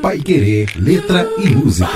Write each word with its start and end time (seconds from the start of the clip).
Pai 0.00 0.18
Querer, 0.18 0.70
letra 0.76 1.28
e 1.38 1.48
música. 1.48 1.88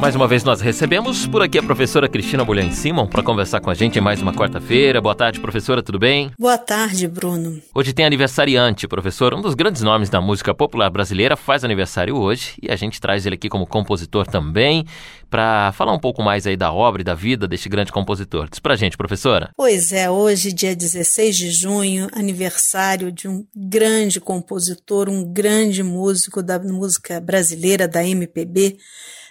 Mais 0.00 0.14
uma 0.14 0.28
vez 0.28 0.44
nós 0.44 0.60
recebemos 0.60 1.26
por 1.26 1.40
aqui 1.40 1.58
a 1.58 1.62
professora 1.62 2.06
Cristina 2.06 2.44
Bulhães 2.44 2.74
Simon 2.74 3.06
para 3.06 3.22
conversar 3.22 3.60
com 3.60 3.70
a 3.70 3.74
gente 3.74 3.98
em 3.98 4.02
mais 4.02 4.20
uma 4.20 4.32
quarta-feira. 4.32 5.00
Boa 5.00 5.14
tarde, 5.14 5.40
professora, 5.40 5.82
tudo 5.82 5.98
bem? 5.98 6.30
Boa 6.38 6.58
tarde, 6.58 7.08
Bruno. 7.08 7.62
Hoje 7.74 7.94
tem 7.94 8.04
aniversariante, 8.04 8.86
professor. 8.86 9.32
Um 9.32 9.40
dos 9.40 9.54
grandes 9.54 9.80
nomes 9.80 10.10
da 10.10 10.20
música 10.20 10.54
popular 10.54 10.90
brasileira 10.90 11.34
faz 11.34 11.64
aniversário 11.64 12.14
hoje 12.14 12.56
e 12.62 12.70
a 12.70 12.76
gente 12.76 13.00
traz 13.00 13.24
ele 13.24 13.36
aqui 13.36 13.48
como 13.48 13.66
compositor 13.66 14.26
também 14.26 14.84
para 15.30 15.72
falar 15.72 15.94
um 15.94 15.98
pouco 15.98 16.22
mais 16.22 16.46
aí 16.46 16.58
da 16.58 16.70
obra 16.70 17.00
e 17.00 17.04
da 17.04 17.14
vida 17.14 17.48
deste 17.48 17.68
grande 17.68 17.90
compositor. 17.90 18.48
Diz 18.50 18.60
pra 18.60 18.76
gente, 18.76 18.98
professora. 18.98 19.50
Pois 19.56 19.92
é, 19.92 20.10
hoje, 20.10 20.52
dia 20.52 20.76
16 20.76 21.36
de 21.36 21.50
junho, 21.50 22.08
aniversário 22.12 23.10
de 23.10 23.26
um 23.26 23.46
grande 23.56 24.20
compositor, 24.20 25.08
um 25.08 25.24
grande 25.24 25.82
músico 25.82 26.42
da 26.42 26.58
música 26.58 27.18
brasileira, 27.18 27.88
da 27.88 28.06
MPB, 28.06 28.76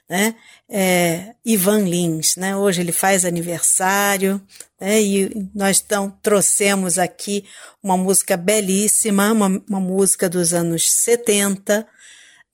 né? 0.10 0.36
É, 0.70 1.36
Ivan 1.44 1.80
Lins, 1.80 2.36
né? 2.36 2.56
Hoje 2.56 2.82
ele 2.82 2.92
faz 2.92 3.26
aniversário, 3.26 4.42
né? 4.80 5.02
E 5.02 5.50
nós 5.54 5.82
então 5.84 6.16
trouxemos 6.22 7.00
aqui 7.00 7.46
uma 7.82 7.98
música 7.98 8.38
belíssima, 8.38 9.32
uma, 9.32 9.64
uma 9.68 9.80
música 9.80 10.30
dos 10.30 10.54
anos 10.54 10.90
70, 10.92 11.88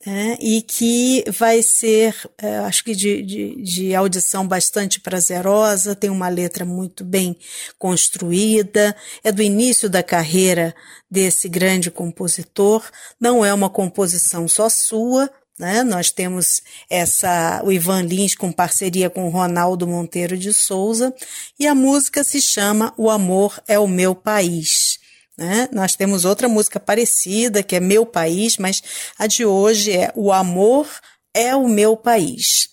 né? 0.05 0.37
e 0.41 0.61
que 0.61 1.23
vai 1.29 1.61
ser, 1.61 2.15
é, 2.37 2.57
acho 2.59 2.83
que 2.83 2.95
de, 2.95 3.21
de, 3.21 3.61
de, 3.61 3.95
audição 3.95 4.47
bastante 4.47 4.99
prazerosa, 4.99 5.95
tem 5.95 6.09
uma 6.09 6.27
letra 6.27 6.65
muito 6.65 7.03
bem 7.03 7.37
construída, 7.77 8.95
é 9.23 9.31
do 9.31 9.41
início 9.41 9.89
da 9.89 10.01
carreira 10.01 10.73
desse 11.09 11.47
grande 11.47 11.91
compositor, 11.91 12.83
não 13.19 13.45
é 13.45 13.53
uma 13.53 13.69
composição 13.69 14.47
só 14.47 14.69
sua, 14.69 15.29
né? 15.59 15.83
Nós 15.83 16.11
temos 16.11 16.61
essa 16.89 17.61
o 17.63 17.71
Ivan 17.71 18.01
Lins 18.01 18.35
com 18.35 18.51
parceria 18.51 19.09
com 19.09 19.27
o 19.27 19.29
Ronaldo 19.29 19.87
Monteiro 19.87 20.37
de 20.37 20.53
Souza 20.53 21.13
e 21.59 21.67
a 21.67 21.75
música 21.75 22.23
se 22.23 22.41
chama 22.41 22.93
O 22.97 23.09
Amor 23.09 23.61
é 23.67 23.77
o 23.77 23.87
Meu 23.87 24.15
País. 24.15 24.99
Né? 25.37 25.69
Nós 25.71 25.95
temos 25.95 26.25
outra 26.25 26.47
música 26.47 26.79
parecida 26.79 27.63
que 27.63 27.75
é 27.75 27.79
Meu 27.79 28.05
País, 28.05 28.57
mas 28.57 28.81
a 29.17 29.27
de 29.27 29.45
hoje 29.45 29.91
é 29.91 30.11
O 30.15 30.31
Amor 30.31 30.87
é 31.33 31.55
o 31.55 31.67
Meu 31.67 31.95
País. 31.95 32.69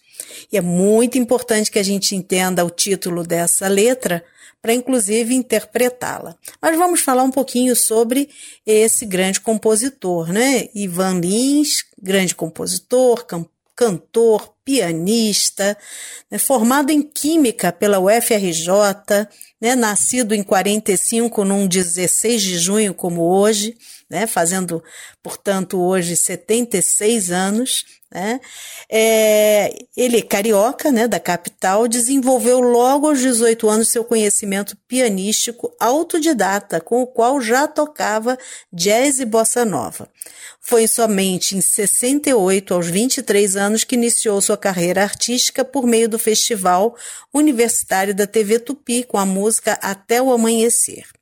E 0.53 0.56
é 0.56 0.61
muito 0.61 1.19
importante 1.19 1.71
que 1.71 1.79
a 1.79 1.83
gente 1.83 2.15
entenda 2.15 2.65
o 2.65 2.71
título 2.71 3.23
dessa 3.23 3.69
letra 3.69 4.25
para 4.61 4.75
inclusive 4.75 5.34
interpretá-la. 5.34 6.37
Mas 6.61 6.77
vamos 6.77 7.01
falar 7.01 7.23
um 7.23 7.31
pouquinho 7.31 7.75
sobre 7.77 8.28
esse 8.67 9.06
grande 9.06 9.41
compositor, 9.41 10.33
né? 10.33 10.69
Ivan 10.75 11.20
Lins, 11.20 11.84
grande 12.00 12.34
compositor, 12.34 13.25
cantor, 13.75 14.55
pianista, 14.69 15.79
né? 16.31 16.37
formado 16.37 16.91
em 16.91 17.01
Química 17.01 17.73
pela 17.73 17.99
UFRJ, 17.99 18.69
né? 19.59 19.75
nascido 19.75 20.35
em 20.35 20.43
45, 20.43 21.43
num 21.43 21.67
16 21.67 22.43
de 22.43 22.59
junho 22.59 22.93
como 22.93 23.23
hoje, 23.23 23.75
né? 24.11 24.27
fazendo, 24.27 24.85
portanto, 25.23 25.81
hoje 25.81 26.15
76 26.15 27.31
anos, 27.31 27.87
né? 28.13 28.41
É, 28.91 29.71
ele 29.95 30.19
é 30.19 30.23
carioca, 30.23 30.91
né, 30.91 31.07
da 31.07 31.21
capital, 31.21 31.87
desenvolveu 31.87 32.59
logo 32.59 33.07
aos 33.07 33.21
18 33.21 33.69
anos 33.69 33.91
seu 33.91 34.03
conhecimento 34.03 34.75
pianístico 34.89 35.71
autodidata, 35.79 36.81
com 36.81 37.03
o 37.03 37.07
qual 37.07 37.39
já 37.39 37.69
tocava 37.69 38.39
jazz 38.73 39.19
e 39.19 39.27
bossa 39.27 39.63
nova. 39.63 40.09
Foi 40.61 40.87
somente 40.87 41.57
em 41.57 41.63
68, 41.63 42.75
aos 42.75 42.89
23 42.89 43.57
anos, 43.57 43.85
que 43.85 43.95
iniciou 43.95 44.39
sua 44.39 44.57
carreira 44.59 45.03
artística 45.03 45.64
por 45.64 45.87
meio 45.87 46.09
do 46.09 46.19
Festival 46.19 46.94
Universitário 47.33 48.15
da 48.15 48.27
TV 48.27 48.59
Tupi, 48.59 49.05
com 49.05 49.16
a 49.16 49.25
música 49.25 49.78
Até 49.81 50.21
o 50.21 50.33
Amanhecer 50.33 51.18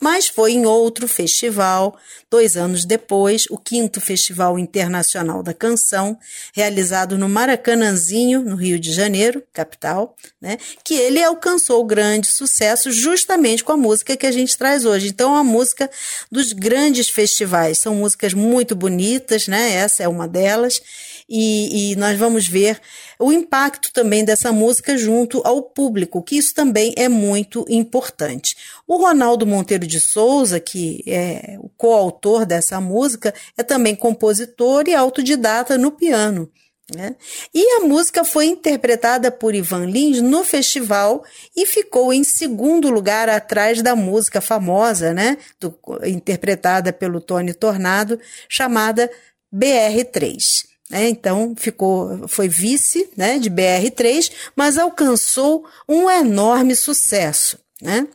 mas 0.00 0.28
foi 0.28 0.52
em 0.52 0.64
outro 0.66 1.08
festival, 1.08 1.98
dois 2.30 2.56
anos 2.56 2.84
depois, 2.84 3.46
o 3.50 3.58
quinto 3.58 4.00
Festival 4.00 4.58
Internacional 4.58 5.42
da 5.42 5.52
Canção, 5.52 6.18
realizado 6.52 7.18
no 7.18 7.28
Maracanãzinho, 7.28 8.42
no 8.42 8.54
Rio 8.54 8.78
de 8.78 8.92
Janeiro, 8.92 9.42
capital, 9.52 10.16
né, 10.40 10.58
que 10.84 10.94
ele 10.94 11.22
alcançou 11.22 11.84
grande 11.84 12.28
sucesso 12.28 12.92
justamente 12.92 13.64
com 13.64 13.72
a 13.72 13.76
música 13.76 14.16
que 14.16 14.26
a 14.26 14.32
gente 14.32 14.56
traz 14.56 14.84
hoje. 14.84 15.08
Então, 15.08 15.36
a 15.36 15.42
música 15.42 15.90
dos 16.30 16.52
grandes 16.52 17.08
festivais. 17.08 17.78
São 17.78 17.94
músicas 17.94 18.34
muito 18.34 18.74
bonitas, 18.76 19.48
né? 19.48 19.74
Essa 19.74 20.02
é 20.02 20.08
uma 20.08 20.28
delas 20.28 20.80
e, 21.28 21.92
e 21.92 21.96
nós 21.96 22.18
vamos 22.18 22.48
ver 22.48 22.80
o 23.18 23.32
impacto 23.32 23.92
também 23.92 24.24
dessa 24.24 24.50
música 24.52 24.96
junto 24.96 25.42
ao 25.44 25.62
público, 25.62 26.22
que 26.22 26.36
isso 26.36 26.54
também 26.54 26.94
é 26.96 27.08
muito 27.08 27.66
importante. 27.68 28.56
O 28.88 28.96
Ronaldo 28.96 29.46
Monteiro 29.46 29.86
de 29.86 30.00
Souza, 30.00 30.58
que 30.58 31.04
é 31.06 31.58
o 31.60 31.68
coautor 31.68 32.46
dessa 32.46 32.80
música, 32.80 33.34
é 33.54 33.62
também 33.62 33.94
compositor 33.94 34.88
e 34.88 34.94
autodidata 34.94 35.76
no 35.76 35.92
piano. 35.92 36.50
Né? 36.96 37.14
E 37.54 37.62
a 37.76 37.80
música 37.80 38.24
foi 38.24 38.46
interpretada 38.46 39.30
por 39.30 39.54
Ivan 39.54 39.84
Lins 39.84 40.22
no 40.22 40.42
festival 40.42 41.22
e 41.54 41.66
ficou 41.66 42.14
em 42.14 42.24
segundo 42.24 42.88
lugar 42.88 43.28
atrás 43.28 43.82
da 43.82 43.94
música 43.94 44.40
famosa, 44.40 45.12
né? 45.12 45.36
Do, 45.60 45.78
interpretada 46.06 46.90
pelo 46.90 47.20
Tony 47.20 47.52
Tornado, 47.52 48.18
chamada 48.48 49.10
BR3. 49.54 50.64
Né? 50.88 51.10
Então 51.10 51.54
ficou, 51.58 52.26
foi 52.26 52.48
vice 52.48 53.10
né, 53.14 53.38
de 53.38 53.50
BR3, 53.50 54.32
mas 54.56 54.78
alcançou 54.78 55.66
um 55.86 56.08
enorme 56.08 56.74
sucesso. 56.74 57.58
Né? 57.82 58.08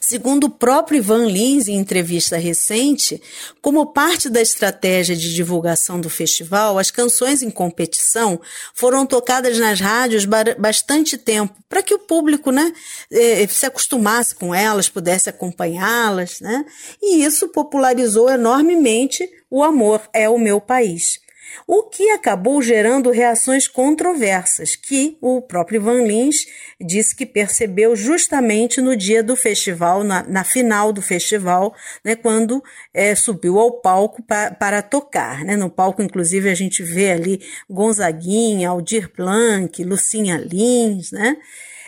Segundo 0.00 0.44
o 0.44 0.50
próprio 0.50 0.98
Ivan 0.98 1.26
Lins, 1.26 1.68
em 1.68 1.76
entrevista 1.76 2.36
recente, 2.36 3.20
como 3.60 3.92
parte 3.92 4.28
da 4.28 4.40
estratégia 4.40 5.16
de 5.16 5.34
divulgação 5.34 6.00
do 6.00 6.10
festival, 6.10 6.78
as 6.78 6.90
canções 6.90 7.42
em 7.42 7.50
competição 7.50 8.40
foram 8.74 9.06
tocadas 9.06 9.58
nas 9.58 9.80
rádios 9.80 10.24
bastante 10.58 11.16
tempo, 11.16 11.54
para 11.68 11.82
que 11.82 11.94
o 11.94 11.98
público 11.98 12.50
né, 12.50 12.72
eh, 13.10 13.46
se 13.48 13.66
acostumasse 13.66 14.34
com 14.34 14.54
elas, 14.54 14.88
pudesse 14.88 15.28
acompanhá-las, 15.28 16.40
né? 16.40 16.64
e 17.00 17.24
isso 17.24 17.48
popularizou 17.48 18.30
enormemente 18.30 19.28
o 19.50 19.62
amor 19.62 20.02
é 20.12 20.28
o 20.28 20.38
meu 20.38 20.60
país 20.60 21.20
o 21.66 21.84
que 21.84 22.10
acabou 22.10 22.60
gerando 22.60 23.10
reações 23.10 23.68
controversas, 23.68 24.76
que 24.76 25.16
o 25.20 25.40
próprio 25.40 25.80
Van 25.80 26.02
Lins 26.02 26.46
disse 26.80 27.14
que 27.14 27.26
percebeu 27.26 27.94
justamente 27.94 28.80
no 28.80 28.96
dia 28.96 29.22
do 29.22 29.36
festival, 29.36 30.02
na, 30.04 30.22
na 30.22 30.44
final 30.44 30.92
do 30.92 31.02
festival, 31.02 31.74
né, 32.04 32.16
quando 32.16 32.62
é, 32.92 33.14
subiu 33.14 33.58
ao 33.58 33.72
palco 33.72 34.22
para 34.22 34.82
tocar. 34.82 35.44
Né? 35.44 35.56
No 35.56 35.70
palco, 35.70 36.02
inclusive, 36.02 36.48
a 36.48 36.54
gente 36.54 36.82
vê 36.82 37.12
ali 37.12 37.40
Gonzaguinha, 37.68 38.68
Aldir 38.68 39.10
Blanc, 39.16 39.82
Lucinha 39.84 40.36
Lins, 40.36 41.12
né? 41.12 41.36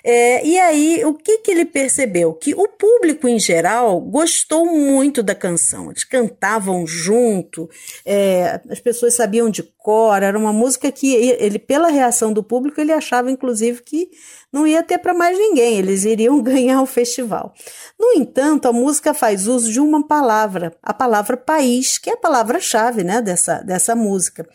É, 0.06 0.46
e 0.46 0.58
aí, 0.58 1.02
o 1.02 1.14
que, 1.14 1.38
que 1.38 1.50
ele 1.50 1.64
percebeu? 1.64 2.34
Que 2.34 2.54
o 2.54 2.68
público 2.68 3.26
em 3.26 3.40
geral 3.40 3.98
gostou 4.02 4.66
muito 4.66 5.22
da 5.22 5.34
canção. 5.34 5.90
Eles 5.90 6.04
cantavam 6.04 6.86
junto, 6.86 7.70
é, 8.04 8.60
as 8.68 8.80
pessoas 8.80 9.14
sabiam 9.14 9.48
de 9.48 9.62
cor, 9.62 10.22
era 10.22 10.38
uma 10.38 10.52
música 10.52 10.92
que 10.92 11.14
ele, 11.14 11.58
pela 11.58 11.88
reação 11.88 12.32
do 12.34 12.42
público, 12.42 12.80
ele 12.80 12.92
achava, 12.92 13.30
inclusive, 13.30 13.82
que 13.82 14.10
não 14.54 14.66
ia 14.66 14.84
ter 14.84 14.98
para 14.98 15.12
mais 15.12 15.36
ninguém, 15.36 15.78
eles 15.78 16.04
iriam 16.04 16.40
ganhar 16.44 16.80
o 16.80 16.86
festival. 16.86 17.52
No 17.98 18.12
entanto, 18.12 18.68
a 18.68 18.72
música 18.72 19.12
faz 19.12 19.48
uso 19.48 19.70
de 19.72 19.80
uma 19.80 20.06
palavra, 20.06 20.72
a 20.82 20.94
palavra 20.94 21.36
país, 21.36 21.98
que 21.98 22.08
é 22.08 22.12
a 22.12 22.16
palavra-chave 22.16 23.02
né, 23.02 23.20
dessa, 23.20 23.58
dessa 23.62 23.96
música. 23.96 24.48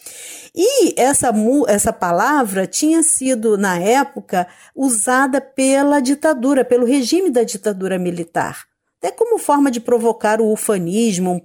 E 0.56 0.94
essa, 1.00 1.34
essa 1.68 1.92
palavra 1.92 2.66
tinha 2.66 3.04
sido, 3.04 3.57
na 3.57 3.78
época, 3.78 4.48
usada 4.75 5.38
pela 5.41 6.00
ditadura, 6.00 6.65
pelo 6.65 6.86
regime 6.86 7.30
da 7.30 7.44
ditadura 7.44 7.97
militar 7.97 8.69
até 9.00 9.12
como 9.12 9.39
forma 9.39 9.71
de 9.71 9.80
provocar 9.80 10.41
o 10.41 10.51
ufanismo, 10.51 11.31
um 11.31 11.39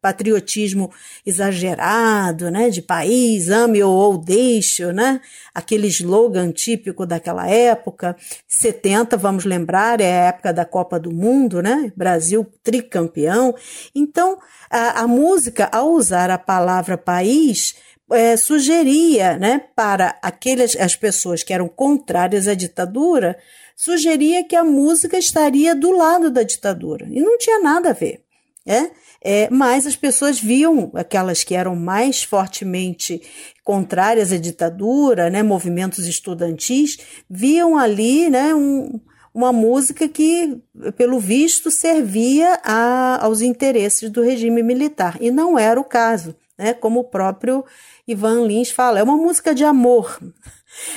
patriotismo 0.00 0.92
exagerado, 1.26 2.48
né, 2.48 2.70
de 2.70 2.80
país, 2.80 3.50
ame 3.50 3.82
ou 3.82 4.16
deixe, 4.16 4.92
né, 4.92 5.20
aquele 5.52 5.88
slogan 5.88 6.52
típico 6.52 7.04
daquela 7.04 7.48
época. 7.48 8.16
70, 8.46 9.16
vamos 9.16 9.44
lembrar, 9.44 10.00
é 10.00 10.12
a 10.12 10.24
época 10.26 10.52
da 10.52 10.64
Copa 10.64 10.98
do 11.00 11.12
Mundo, 11.12 11.60
né, 11.60 11.92
Brasil 11.96 12.46
tricampeão. 12.62 13.52
Então, 13.92 14.38
a, 14.70 15.00
a 15.00 15.08
música, 15.08 15.68
ao 15.72 15.90
usar 15.90 16.30
a 16.30 16.38
palavra 16.38 16.96
país, 16.96 17.74
é, 18.12 18.36
sugeria, 18.36 19.36
né, 19.36 19.62
para 19.74 20.18
aquelas 20.22 20.76
as 20.76 20.94
pessoas 20.94 21.42
que 21.42 21.52
eram 21.52 21.68
contrárias 21.68 22.46
à 22.46 22.54
ditadura, 22.54 23.36
sugeria 23.74 24.44
que 24.44 24.56
a 24.56 24.64
música 24.64 25.18
estaria 25.18 25.74
do 25.74 25.90
lado 25.90 26.30
da 26.30 26.42
ditadura 26.42 27.06
e 27.10 27.20
não 27.20 27.36
tinha 27.36 27.60
nada 27.60 27.90
a 27.90 27.92
ver. 27.92 28.22
né? 28.64 28.90
É, 29.22 29.50
mas 29.50 29.86
as 29.86 29.96
pessoas 29.96 30.38
viam, 30.38 30.90
aquelas 30.94 31.42
que 31.42 31.54
eram 31.54 31.74
mais 31.74 32.22
fortemente 32.22 33.20
contrárias 33.64 34.32
à 34.32 34.36
ditadura, 34.36 35.28
né, 35.28 35.42
movimentos 35.42 36.06
estudantis, 36.06 36.98
viam 37.28 37.76
ali 37.76 38.30
né, 38.30 38.54
um, 38.54 39.00
uma 39.36 39.52
música 39.52 40.08
que, 40.08 40.58
pelo 40.96 41.20
visto, 41.20 41.70
servia 41.70 42.58
a, 42.64 43.22
aos 43.22 43.42
interesses 43.42 44.08
do 44.08 44.22
regime 44.22 44.62
militar. 44.62 45.18
E 45.20 45.30
não 45.30 45.58
era 45.58 45.78
o 45.78 45.84
caso, 45.84 46.34
né, 46.56 46.72
como 46.72 47.00
o 47.00 47.04
próprio 47.04 47.62
Ivan 48.08 48.46
Lins 48.46 48.70
fala, 48.70 48.98
é 48.98 49.02
uma 49.02 49.18
música 49.18 49.54
de 49.54 49.62
amor. 49.62 50.18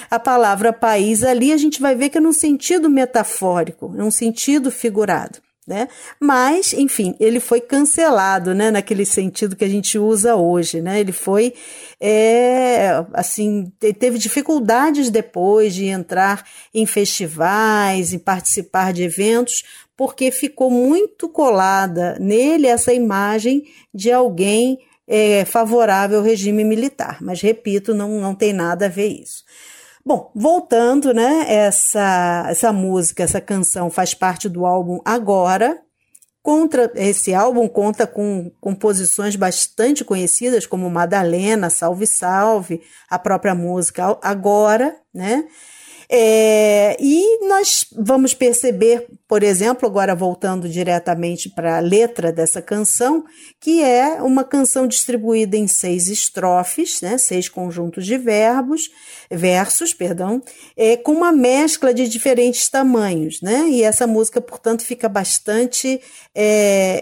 A 0.10 0.18
palavra 0.18 0.72
país 0.72 1.22
ali 1.22 1.52
a 1.52 1.58
gente 1.58 1.82
vai 1.82 1.96
ver 1.96 2.08
que 2.08 2.18
é 2.18 2.22
num 2.22 2.32
sentido 2.32 2.90
metafórico, 2.90 3.90
num 3.90 4.10
sentido 4.10 4.72
figurado 4.72 5.40
né? 5.70 5.88
Mas, 6.20 6.74
enfim, 6.74 7.16
ele 7.20 7.40
foi 7.40 7.62
cancelado, 7.62 8.56
né? 8.56 8.72
Naquele 8.72 9.06
sentido 9.06 9.56
que 9.56 9.64
a 9.64 9.70
gente 9.70 10.00
usa 10.00 10.36
hoje, 10.36 10.82
né? 10.82 11.00
Ele 11.00 11.12
foi, 11.12 11.54
é, 12.02 13.06
assim, 13.14 13.72
teve 14.00 14.18
dificuldades 14.18 15.12
depois 15.12 15.76
de 15.76 15.86
entrar 15.86 16.44
em 16.74 16.88
festivais, 16.88 18.12
em 18.12 18.18
participar 18.18 18.92
de 18.92 19.04
eventos, 19.04 19.64
porque 19.96 20.32
ficou 20.32 20.72
muito 20.72 21.30
colada 21.30 22.18
nele 22.20 22.66
essa 22.66 22.92
imagem 22.92 23.64
de 23.94 24.12
alguém 24.12 24.80
é, 25.08 25.46
favorável 25.46 26.18
ao 26.18 26.24
regime 26.24 26.64
militar. 26.64 27.20
Mas, 27.22 27.42
repito, 27.42 27.94
não, 27.94 28.20
não 28.20 28.34
tem 28.34 28.54
nada 28.54 28.88
a 28.88 28.90
ver 28.90 29.08
isso. 29.08 29.44
Bom, 30.10 30.32
voltando, 30.34 31.14
né? 31.14 31.46
Essa, 31.48 32.48
essa 32.50 32.74
música, 32.74 33.22
essa 33.22 33.40
canção 33.40 33.92
faz 33.92 34.16
parte 34.16 34.50
do 34.50 34.66
álbum 34.66 35.00
Agora. 35.06 35.80
Contra 36.42 36.92
esse 36.96 37.32
álbum 37.32 37.68
conta 37.68 38.08
com 38.08 38.52
composições 38.60 39.36
bastante 39.36 40.04
conhecidas 40.04 40.66
como 40.66 40.90
Madalena, 40.90 41.70
Salve 41.70 42.08
Salve, 42.08 42.82
a 43.08 43.20
própria 43.20 43.54
música 43.54 44.18
Agora, 44.24 44.96
né? 45.14 45.48
É, 46.12 46.98
e 47.00 47.48
nós 47.48 47.86
vamos 47.96 48.34
perceber, 48.34 49.06
por 49.28 49.44
exemplo, 49.44 49.88
agora 49.88 50.16
voltando 50.16 50.68
diretamente 50.68 51.48
para 51.50 51.78
a 51.78 51.80
letra 51.80 52.32
dessa 52.32 52.64
canção, 52.64 53.24
que 53.60 53.84
é 53.84 54.20
uma 54.24 54.44
canção 54.44 54.88
distribuída 54.88 55.56
em 55.56 55.68
seis 55.68 56.08
estrofes, 56.08 57.00
né, 57.02 57.20
seis 57.20 57.48
conjuntos 57.48 58.08
de 58.08 58.18
verbos, 58.18 58.90
versos, 59.30 59.94
perdão, 59.94 60.42
é, 60.76 60.98
com 60.98 61.12
uma 61.12 61.32
mescla 61.32 61.94
de 61.94 62.10
diferentes 62.10 62.68
tamanhos, 62.68 63.40
né? 63.40 63.70
E 63.70 63.84
essa 63.84 64.08
música, 64.08 64.42
portanto, 64.42 64.84
fica 64.84 65.08
bastante 65.08 66.02
é, 66.34 66.40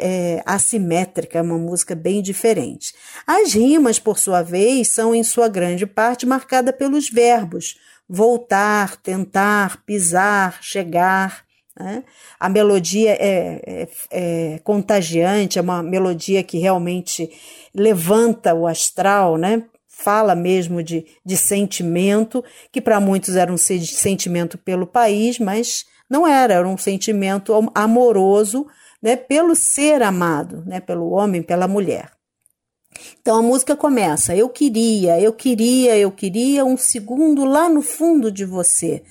é, 0.02 0.44
assimétrica, 0.46 1.40
é 1.40 1.42
uma 1.42 1.58
música 1.58 1.96
bem 1.96 2.22
diferente. 2.22 2.94
As 3.26 3.54
rimas, 3.54 4.00
por 4.00 4.20
sua 4.20 4.42
vez, 4.42 4.90
são 4.90 5.16
em 5.16 5.24
sua 5.24 5.48
grande 5.48 5.86
parte 5.86 6.26
marcadas 6.26 6.76
pelos 6.76 7.10
verbos 7.10 7.78
voltar, 8.10 8.98
tentar, 8.98 9.84
pisar, 9.86 10.60
chegar. 10.62 11.44
Né? 11.80 12.04
A 12.40 12.50
melodia 12.50 13.12
é, 13.12 13.62
é, 13.66 13.88
é, 14.12 14.60
contagiante, 14.60 15.60
é 15.60 15.62
uma 15.62 15.84
melodia 15.84 16.44
que 16.44 16.58
realmente 16.58 17.30
levanta 17.74 18.54
o 18.54 18.66
astral, 18.66 19.38
né? 19.38 19.64
fala 19.88 20.36
mesmo 20.36 20.84
de, 20.84 21.06
de 21.26 21.36
sentimento, 21.36 22.44
que 22.72 22.80
para 22.80 23.00
muitos 23.00 23.36
era 23.36 23.52
um 23.52 23.58
sentimento 23.58 24.56
pelo 24.58 24.86
país, 24.86 25.40
mas 25.40 25.86
não 26.08 26.28
era, 26.28 26.54
era 26.54 26.68
um 26.68 26.78
sentimento 26.78 27.54
amoroso 27.74 28.68
né? 29.02 29.16
pelo 29.16 29.56
ser 29.56 30.04
amado, 30.04 30.64
né? 30.66 30.80
pelo 30.80 31.10
homem, 31.10 31.42
pela 31.42 31.68
mulher. 31.68 32.17
Então 33.22 33.38
a 33.38 33.42
música 33.42 33.76
começa: 33.76 34.36
Eu 34.36 34.50
queria, 34.50 35.20
eu 35.20 35.34
queria, 35.34 35.98
eu 35.98 36.12
queria 36.12 36.66
um 36.66 36.78
segundo 36.78 37.46
lá 37.46 37.70
no 37.70 37.82
fundo 37.82 38.32
de 38.32 38.46
você. 38.46 39.04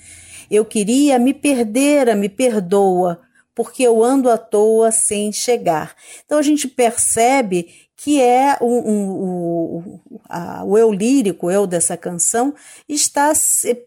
Eu 0.49 0.63
queria 0.63 1.19
me 1.19 1.33
perder, 1.33 2.15
me 2.15 2.29
perdoa, 2.29 3.19
porque 3.53 3.83
eu 3.83 4.03
ando 4.03 4.29
à 4.29 4.37
toa 4.37 4.91
sem 4.91 5.31
chegar. 5.31 5.95
Então 6.25 6.37
a 6.39 6.41
gente 6.41 6.67
percebe 6.67 7.67
que 7.97 8.21
é 8.21 8.57
um, 8.61 8.77
um, 8.77 9.99
a, 10.29 10.63
o 10.63 10.77
eu 10.77 10.91
lírico, 10.91 11.47
o 11.47 11.51
eu 11.51 11.67
dessa 11.67 11.97
canção, 11.97 12.53
está 12.87 13.31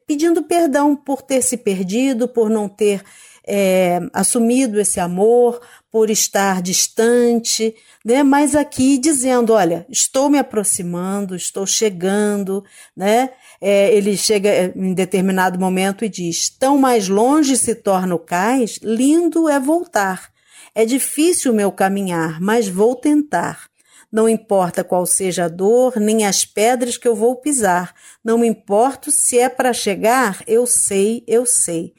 pedindo 0.07 0.43
perdão 0.43 0.95
por 0.97 1.23
ter 1.23 1.43
se 1.43 1.57
perdido, 1.57 2.29
por 2.29 2.51
não 2.51 2.69
ter 2.69 3.03
é, 3.47 4.01
assumido 4.13 4.81
esse 4.81 5.01
amor, 5.01 5.61
por 5.91 6.09
estar 6.11 6.63
distante, 6.63 7.75
né? 8.05 8.23
Mas 8.23 8.55
aqui 8.55 8.97
dizendo, 8.99 9.53
olha, 9.53 9.85
estou 9.89 10.29
me 10.29 10.39
aproximando, 10.39 11.35
estou 11.35 11.67
chegando, 11.67 12.65
né? 12.97 13.31
É, 13.61 13.93
ele 13.95 14.17
chega 14.17 14.49
é, 14.49 14.73
em 14.77 14.95
determinado 14.95 15.59
momento 15.59 16.05
e 16.05 16.09
diz: 16.09 16.49
tão 16.49 16.79
mais 16.79 17.09
longe 17.09 17.57
se 17.57 17.75
torna 17.75 18.15
o 18.15 18.19
cais, 18.19 18.79
lindo 18.83 19.49
é 19.49 19.59
voltar. 19.59 20.31
É 20.75 20.85
difícil 20.85 21.53
meu 21.53 21.73
caminhar, 21.73 22.41
mas 22.41 22.69
vou 22.69 22.95
tentar. 22.95 23.70
Não 24.13 24.29
importa 24.29 24.83
qual 24.83 25.07
seja 25.07 25.45
a 25.45 25.49
dor, 25.49 25.99
nem 26.01 26.27
as 26.27 26.45
pedras 26.45 26.97
que 26.97 27.07
eu 27.07 27.15
vou 27.15 27.37
pisar. 27.37 27.95
Não 28.25 28.39
me 28.39 28.49
importo 28.49 29.13
se 29.13 29.39
é 29.39 29.49
para 29.49 29.73
chegar, 29.73 30.43
eu 30.47 30.67
sei, 30.67 31.23
eu 31.29 31.47
sei. 31.47 31.95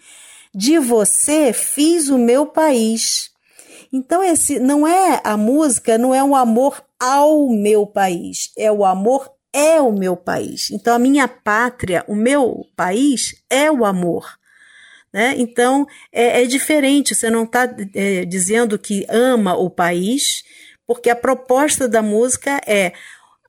De 0.53 0.77
você 0.77 1.53
fiz 1.53 2.09
o 2.09 2.17
meu 2.17 2.45
país. 2.45 3.31
Então 3.93 4.21
esse 4.21 4.59
não 4.59 4.85
é 4.85 5.21
a 5.23 5.37
música, 5.37 5.97
não 5.97 6.13
é 6.13 6.23
um 6.23 6.35
amor 6.35 6.83
ao 6.99 7.49
meu 7.49 7.85
país, 7.87 8.51
é 8.57 8.71
o 8.71 8.85
amor 8.85 9.31
é 9.53 9.81
o 9.81 9.91
meu 9.91 10.15
país. 10.15 10.69
Então 10.71 10.95
a 10.95 10.99
minha 10.99 11.27
pátria, 11.27 12.03
o 12.07 12.15
meu 12.15 12.65
país 12.75 13.43
é 13.49 13.71
o 13.71 13.85
amor. 13.85 14.37
Né? 15.13 15.35
Então 15.37 15.85
é, 16.11 16.43
é 16.43 16.45
diferente, 16.45 17.13
você 17.13 17.29
não 17.29 17.43
está 17.43 17.69
é, 17.93 18.23
dizendo 18.23 18.79
que 18.79 19.05
ama 19.09 19.55
o 19.55 19.69
país, 19.69 20.43
porque 20.85 21.09
a 21.09 21.15
proposta 21.15 21.87
da 21.87 22.01
música 22.01 22.59
é 22.65 22.93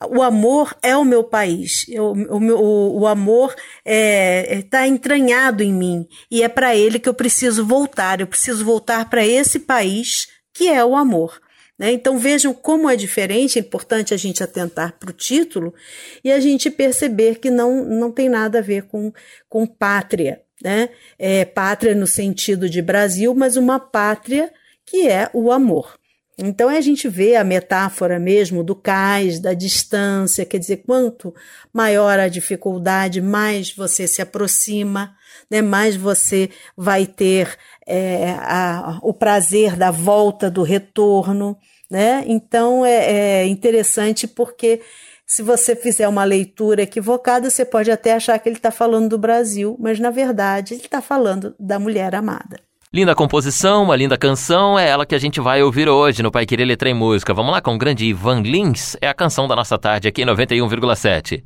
o 0.08 0.22
amor 0.22 0.76
é 0.82 0.96
o 0.96 1.04
meu 1.04 1.22
país, 1.22 1.86
o, 1.88 2.36
o, 2.36 3.00
o 3.00 3.06
amor 3.06 3.50
está 3.50 3.60
é, 3.84 4.58
é 4.58 4.62
tá 4.62 4.86
entranhado 4.86 5.62
em 5.62 5.72
mim 5.72 6.08
e 6.30 6.42
é 6.42 6.48
para 6.48 6.74
ele 6.74 6.98
que 6.98 7.08
eu 7.08 7.14
preciso 7.14 7.64
voltar. 7.64 8.20
Eu 8.20 8.26
preciso 8.26 8.64
voltar 8.64 9.08
para 9.08 9.24
esse 9.24 9.60
país 9.60 10.28
que 10.52 10.68
é 10.68 10.84
o 10.84 10.96
amor. 10.96 11.40
Né? 11.78 11.92
Então 11.92 12.18
vejam 12.18 12.52
como 12.52 12.88
é 12.88 12.96
diferente, 12.96 13.58
é 13.58 13.62
importante 13.62 14.12
a 14.12 14.16
gente 14.16 14.42
atentar 14.42 14.98
para 14.98 15.10
o 15.10 15.12
título 15.12 15.74
e 16.22 16.30
a 16.30 16.38
gente 16.38 16.70
perceber 16.70 17.38
que 17.38 17.50
não, 17.50 17.84
não 17.84 18.12
tem 18.12 18.28
nada 18.28 18.58
a 18.58 18.62
ver 18.62 18.84
com, 18.84 19.12
com 19.48 19.66
pátria. 19.66 20.40
Né? 20.62 20.90
É, 21.18 21.44
pátria 21.44 21.94
no 21.94 22.06
sentido 22.06 22.68
de 22.68 22.80
Brasil, 22.80 23.34
mas 23.34 23.56
uma 23.56 23.80
pátria 23.80 24.52
que 24.84 25.08
é 25.08 25.28
o 25.32 25.50
amor. 25.50 25.98
Então 26.38 26.68
a 26.68 26.80
gente 26.80 27.08
vê 27.08 27.36
a 27.36 27.44
metáfora 27.44 28.18
mesmo 28.18 28.64
do 28.64 28.74
cais, 28.74 29.38
da 29.38 29.52
distância, 29.52 30.46
quer 30.46 30.58
dizer, 30.58 30.78
quanto 30.78 31.34
maior 31.72 32.18
a 32.18 32.28
dificuldade, 32.28 33.20
mais 33.20 33.72
você 33.74 34.08
se 34.08 34.22
aproxima, 34.22 35.14
né, 35.50 35.60
mais 35.60 35.94
você 35.94 36.48
vai 36.76 37.06
ter 37.06 37.56
é, 37.86 38.30
a, 38.38 38.98
o 39.02 39.12
prazer 39.12 39.76
da 39.76 39.90
volta, 39.90 40.50
do 40.50 40.62
retorno. 40.62 41.56
Né? 41.90 42.24
Então 42.26 42.84
é, 42.86 43.42
é 43.42 43.46
interessante 43.46 44.26
porque 44.26 44.80
se 45.26 45.42
você 45.42 45.76
fizer 45.76 46.08
uma 46.08 46.24
leitura 46.24 46.82
equivocada, 46.82 47.50
você 47.50 47.64
pode 47.64 47.90
até 47.90 48.14
achar 48.14 48.38
que 48.38 48.48
ele 48.48 48.56
está 48.56 48.70
falando 48.70 49.10
do 49.10 49.18
Brasil, 49.18 49.76
mas 49.78 50.00
na 50.00 50.10
verdade 50.10 50.74
ele 50.74 50.84
está 50.84 51.02
falando 51.02 51.54
da 51.60 51.78
mulher 51.78 52.14
amada. 52.14 52.58
Linda 52.94 53.14
composição, 53.14 53.84
uma 53.84 53.96
linda 53.96 54.18
canção, 54.18 54.78
é 54.78 54.86
ela 54.86 55.06
que 55.06 55.14
a 55.14 55.18
gente 55.18 55.40
vai 55.40 55.62
ouvir 55.62 55.88
hoje 55.88 56.22
no 56.22 56.30
Pai 56.30 56.44
Querer 56.44 56.66
Letra 56.66 56.90
e 56.90 56.94
Música. 56.94 57.32
Vamos 57.32 57.50
lá 57.50 57.58
com 57.58 57.74
o 57.74 57.78
grande 57.78 58.04
Ivan 58.04 58.42
Lins, 58.42 58.98
é 59.00 59.08
a 59.08 59.14
canção 59.14 59.48
da 59.48 59.56
nossa 59.56 59.78
tarde 59.78 60.08
aqui 60.08 60.20
em 60.20 60.26
91,7. 60.26 61.42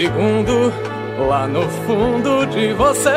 Segundo 0.00 0.72
lá 1.28 1.46
no 1.46 1.68
fundo 1.84 2.46
de 2.46 2.72
você. 2.72 3.10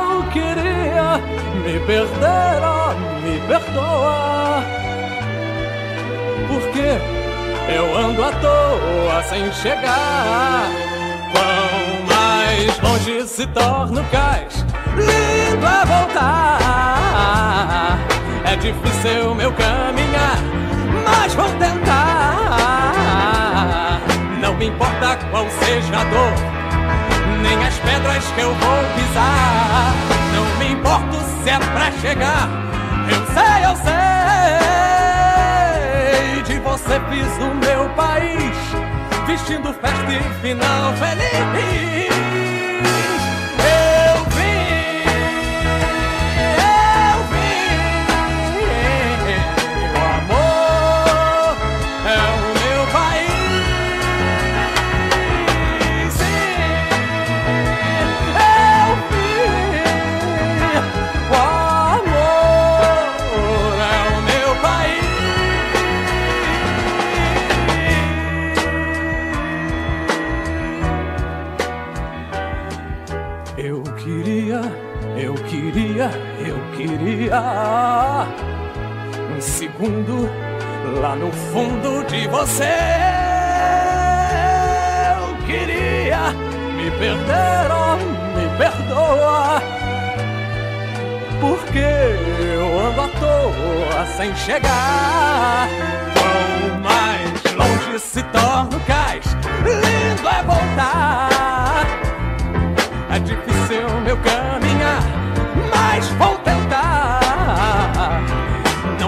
Eu 0.00 0.22
queria 0.30 1.18
me 1.62 1.78
perder, 1.86 2.62
oh, 2.64 2.94
me 3.20 3.38
perdoa. 3.46 4.62
Porque 6.48 6.98
eu 7.76 7.98
ando 7.98 8.24
à 8.24 8.32
toa 8.32 9.22
sem 9.24 9.52
chegar. 9.52 10.70
Quão 11.32 12.06
mais 12.06 12.80
longe 12.80 13.28
se 13.28 13.46
torna 13.48 14.00
o 14.00 14.04
cais, 14.06 14.64
difícil 18.62 19.34
meu 19.34 19.52
caminhar, 19.54 20.38
mas 21.04 21.34
vou 21.34 21.48
tentar. 21.58 22.60
Não 24.40 24.54
me 24.54 24.66
importa 24.66 25.18
qual 25.32 25.50
seja 25.50 25.98
a 25.98 26.04
dor, 26.04 26.32
nem 27.42 27.58
as 27.66 27.76
pedras 27.80 28.24
que 28.24 28.40
eu 28.40 28.54
vou 28.54 28.84
pisar. 28.94 29.92
Não 30.32 30.44
me 30.58 30.74
importo 30.74 31.16
se 31.42 31.50
é 31.50 31.58
pra 31.58 31.90
chegar, 32.00 32.48
eu 33.10 33.26
sei, 33.34 33.64
eu 33.64 33.74
sei. 33.76 33.92
De 36.44 36.60
você 36.60 37.00
fiz 37.10 37.38
o 37.42 37.52
meu 37.56 37.88
país, 37.96 38.56
vestindo 39.26 39.74
festa 39.74 40.12
e 40.12 40.22
final 40.40 40.94
feliz. 40.94 42.51
Me 86.82 86.90
perder, 86.90 87.70
oh, 87.70 87.96
me 88.36 88.48
perdoa. 88.58 89.62
Porque 91.40 91.78
eu 91.78 92.80
ando 92.80 93.00
à 93.00 93.08
toa 93.20 94.06
sem 94.16 94.34
chegar. 94.34 95.68
Quanto 96.14 96.82
mais 96.82 97.54
longe 97.54 97.98
se 98.00 98.22
torna 98.24 98.76
o 98.76 98.80
cais, 98.80 99.36
lindo 99.64 100.28
é 100.28 100.42
voltar. 100.42 101.86
É 103.10 103.18
difícil 103.20 104.00
meu 104.04 104.16
caminhar, 104.18 105.02
mas 105.70 106.08
vou 106.10 106.42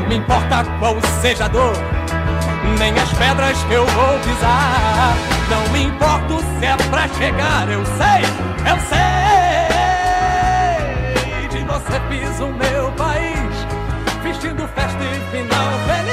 me 0.09 0.21
importa 0.21 0.65
qual 0.79 0.95
seja 1.21 1.47
a 1.47 1.49
dor, 1.49 1.73
nem 2.79 2.93
as 2.93 3.13
pedras 3.15 3.65
que 3.65 3.73
eu 3.73 3.85
vou 3.87 4.19
pisar. 4.21 5.34
Não 5.51 5.69
me 5.73 5.85
importo 5.85 6.41
se 6.59 6.67
é 6.67 6.77
pra 6.89 7.07
chegar, 7.09 7.69
eu 7.71 7.85
sei, 7.85 8.23
eu 8.71 8.79
sei. 8.89 9.05
De 11.49 11.65
você 11.65 12.01
fiz 12.09 12.41
o 12.41 12.49
meu 12.49 12.91
país, 12.93 13.67
vestindo 14.23 14.67
festa 14.69 15.05
e 15.05 15.21
final 15.31 15.73
feliz. 15.87 16.04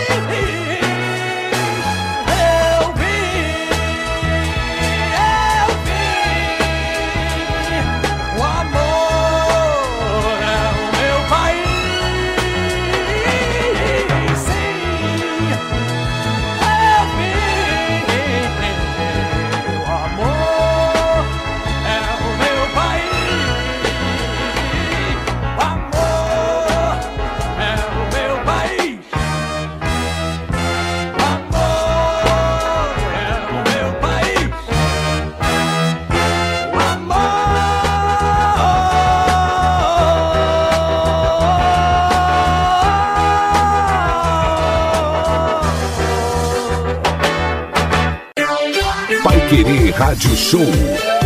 Rádio 49.92 50.36
Show 50.36 51.21